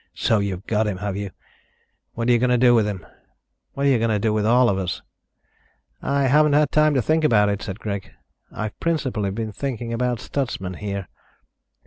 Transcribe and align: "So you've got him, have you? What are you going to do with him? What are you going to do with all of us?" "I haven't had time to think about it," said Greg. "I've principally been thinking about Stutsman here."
"So 0.15 0.39
you've 0.39 0.65
got 0.65 0.87
him, 0.87 0.97
have 0.97 1.15
you? 1.15 1.29
What 2.13 2.27
are 2.27 2.31
you 2.31 2.39
going 2.39 2.49
to 2.49 2.57
do 2.57 2.73
with 2.73 2.87
him? 2.87 3.05
What 3.73 3.85
are 3.85 3.89
you 3.89 3.99
going 3.99 4.09
to 4.09 4.17
do 4.17 4.33
with 4.33 4.47
all 4.47 4.67
of 4.67 4.79
us?" 4.79 5.03
"I 6.01 6.23
haven't 6.23 6.53
had 6.53 6.71
time 6.71 6.95
to 6.95 7.03
think 7.03 7.23
about 7.23 7.49
it," 7.49 7.61
said 7.61 7.77
Greg. 7.79 8.11
"I've 8.51 8.79
principally 8.79 9.29
been 9.29 9.51
thinking 9.51 9.93
about 9.93 10.19
Stutsman 10.19 10.77
here." 10.77 11.07